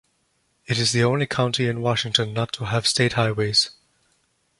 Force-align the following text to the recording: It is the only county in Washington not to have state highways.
It 0.65 0.79
is 0.79 0.93
the 0.93 1.03
only 1.03 1.27
county 1.27 1.67
in 1.67 1.79
Washington 1.79 2.33
not 2.33 2.51
to 2.53 2.65
have 2.65 2.87
state 2.87 3.13
highways. 3.13 3.69